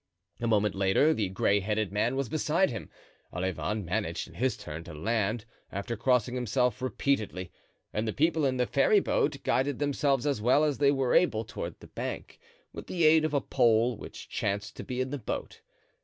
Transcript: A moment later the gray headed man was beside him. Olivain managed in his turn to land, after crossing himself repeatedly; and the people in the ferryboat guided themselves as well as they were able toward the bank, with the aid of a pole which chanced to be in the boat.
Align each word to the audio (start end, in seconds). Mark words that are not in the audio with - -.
A 0.39 0.47
moment 0.47 0.73
later 0.73 1.13
the 1.13 1.29
gray 1.29 1.59
headed 1.59 1.91
man 1.91 2.15
was 2.15 2.27
beside 2.27 2.71
him. 2.71 2.89
Olivain 3.31 3.85
managed 3.85 4.27
in 4.27 4.33
his 4.33 4.57
turn 4.57 4.83
to 4.85 4.95
land, 4.95 5.45
after 5.71 5.95
crossing 5.95 6.33
himself 6.33 6.81
repeatedly; 6.81 7.51
and 7.93 8.07
the 8.07 8.11
people 8.11 8.43
in 8.43 8.57
the 8.57 8.65
ferryboat 8.65 9.43
guided 9.43 9.77
themselves 9.77 10.25
as 10.25 10.41
well 10.41 10.63
as 10.63 10.79
they 10.79 10.89
were 10.91 11.13
able 11.13 11.45
toward 11.45 11.79
the 11.81 11.85
bank, 11.87 12.39
with 12.73 12.87
the 12.87 13.03
aid 13.05 13.23
of 13.23 13.35
a 13.35 13.41
pole 13.41 13.95
which 13.95 14.27
chanced 14.27 14.75
to 14.77 14.83
be 14.83 15.01
in 15.01 15.11
the 15.11 15.19
boat. 15.19 15.61